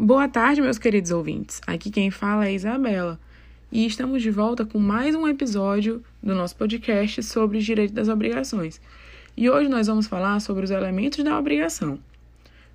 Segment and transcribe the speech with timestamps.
[0.00, 1.60] Boa tarde, meus queridos ouvintes.
[1.66, 3.18] Aqui quem fala é Isabela
[3.72, 8.08] e estamos de volta com mais um episódio do nosso podcast sobre os direitos das
[8.08, 8.80] obrigações.
[9.36, 11.98] E hoje nós vamos falar sobre os elementos da obrigação.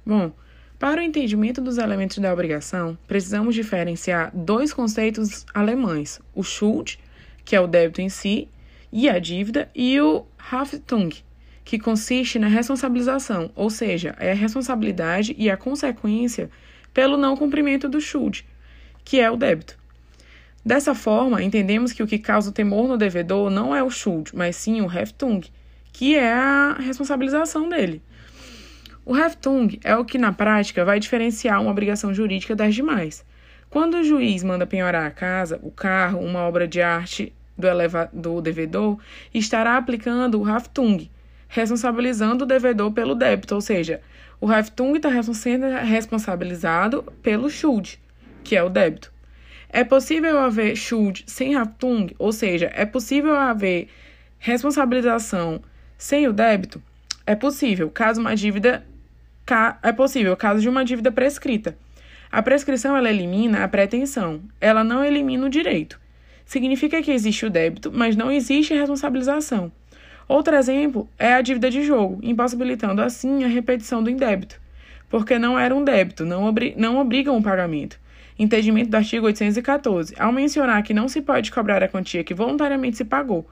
[0.05, 0.33] Bom,
[0.77, 6.99] para o entendimento dos elementos da obrigação, precisamos diferenciar dois conceitos alemães: o Schuld,
[7.45, 8.49] que é o débito em si,
[8.91, 11.23] e a dívida, e o Haftung,
[11.63, 16.49] que consiste na responsabilização, ou seja, é a responsabilidade e a consequência
[16.93, 18.45] pelo não cumprimento do Schuld,
[19.03, 19.77] que é o débito.
[20.65, 24.31] Dessa forma, entendemos que o que causa o temor no devedor não é o Schuld,
[24.33, 25.41] mas sim o Heftung,
[25.91, 28.01] que é a responsabilização dele.
[29.05, 33.25] O Heftung é o que, na prática, vai diferenciar uma obrigação jurídica das demais.
[33.69, 38.09] Quando o juiz manda penhorar a casa, o carro, uma obra de arte do, eleva
[38.13, 38.97] do devedor,
[39.33, 41.09] estará aplicando o Haftung,
[41.53, 44.01] responsabilizando o devedor pelo débito, ou seja,
[44.41, 47.99] o Haftung está sendo responsabilizado pelo Schuld,
[48.43, 49.13] que é o débito.
[49.69, 53.87] É possível haver Schuld sem Haftung, ou seja, é possível haver
[54.39, 55.61] responsabilização
[55.95, 56.81] sem o débito?
[57.23, 58.83] É possível, caso uma dívida
[59.83, 61.77] é possível, caso de uma dívida prescrita.
[62.31, 65.99] A prescrição ela elimina a pretensão, ela não elimina o direito.
[66.45, 69.71] Significa que existe o débito, mas não existe responsabilização.
[70.27, 74.59] Outro exemplo é a dívida de jogo, impossibilitando assim a repetição do indébito,
[75.09, 77.99] porque não era um débito, não, obri não obrigam o pagamento.
[78.39, 82.97] Entendimento do artigo 814, ao mencionar que não se pode cobrar a quantia que voluntariamente
[82.97, 83.47] se pagou,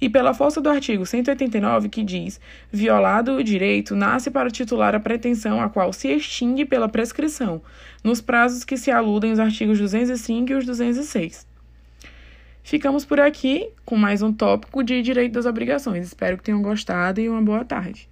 [0.00, 2.40] e pela força do artigo 189, que diz:
[2.70, 7.62] violado o direito, nasce para titular a pretensão a qual se extingue pela prescrição,
[8.04, 11.46] nos prazos que se aludem os artigos 205 e os 206.
[12.66, 16.04] Ficamos por aqui com mais um tópico de direito das obrigações.
[16.04, 18.08] Espero que tenham gostado e uma boa tarde.